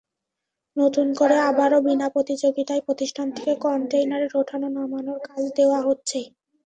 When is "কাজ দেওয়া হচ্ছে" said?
5.27-6.19